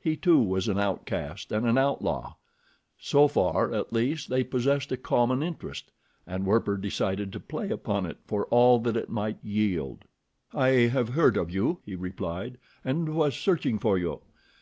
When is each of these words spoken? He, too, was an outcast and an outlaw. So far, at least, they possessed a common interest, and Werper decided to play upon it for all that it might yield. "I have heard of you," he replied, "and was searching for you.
He, 0.00 0.16
too, 0.16 0.40
was 0.42 0.68
an 0.68 0.78
outcast 0.78 1.52
and 1.52 1.66
an 1.66 1.76
outlaw. 1.76 2.36
So 2.98 3.28
far, 3.28 3.74
at 3.74 3.92
least, 3.92 4.30
they 4.30 4.42
possessed 4.42 4.90
a 4.90 4.96
common 4.96 5.42
interest, 5.42 5.92
and 6.26 6.46
Werper 6.46 6.78
decided 6.78 7.30
to 7.34 7.40
play 7.40 7.68
upon 7.68 8.06
it 8.06 8.16
for 8.24 8.46
all 8.46 8.78
that 8.78 8.96
it 8.96 9.10
might 9.10 9.36
yield. 9.44 10.06
"I 10.54 10.88
have 10.88 11.10
heard 11.10 11.36
of 11.36 11.50
you," 11.50 11.80
he 11.84 11.94
replied, 11.94 12.56
"and 12.86 13.10
was 13.10 13.36
searching 13.36 13.78
for 13.78 13.98
you. 13.98 14.22